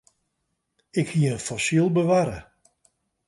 [0.99, 2.39] Ik hie in fossyl bewarre.